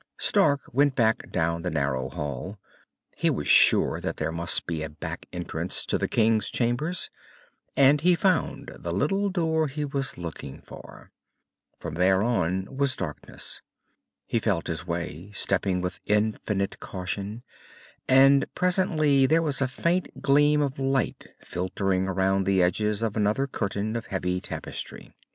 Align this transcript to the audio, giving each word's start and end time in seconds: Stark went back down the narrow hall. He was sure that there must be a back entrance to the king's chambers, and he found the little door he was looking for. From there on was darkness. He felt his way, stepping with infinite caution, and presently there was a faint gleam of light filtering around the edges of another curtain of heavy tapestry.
Stark 0.17 0.61
went 0.73 0.95
back 0.95 1.31
down 1.31 1.61
the 1.61 1.69
narrow 1.69 2.09
hall. 2.09 2.57
He 3.15 3.29
was 3.29 3.47
sure 3.47 4.01
that 4.01 4.17
there 4.17 4.31
must 4.31 4.65
be 4.65 4.81
a 4.81 4.89
back 4.89 5.27
entrance 5.31 5.85
to 5.85 5.99
the 5.99 6.07
king's 6.07 6.49
chambers, 6.49 7.11
and 7.77 8.01
he 8.01 8.15
found 8.15 8.71
the 8.79 8.91
little 8.93 9.29
door 9.29 9.67
he 9.67 9.85
was 9.85 10.17
looking 10.17 10.63
for. 10.63 11.11
From 11.79 11.93
there 11.93 12.23
on 12.23 12.65
was 12.75 12.95
darkness. 12.95 13.61
He 14.25 14.39
felt 14.39 14.65
his 14.65 14.87
way, 14.87 15.29
stepping 15.33 15.81
with 15.81 16.01
infinite 16.07 16.79
caution, 16.79 17.43
and 18.07 18.45
presently 18.55 19.27
there 19.27 19.43
was 19.43 19.61
a 19.61 19.67
faint 19.67 20.19
gleam 20.23 20.61
of 20.63 20.79
light 20.79 21.27
filtering 21.43 22.07
around 22.07 22.45
the 22.47 22.63
edges 22.63 23.03
of 23.03 23.15
another 23.15 23.45
curtain 23.45 23.95
of 23.95 24.07
heavy 24.07 24.41
tapestry. 24.41 25.13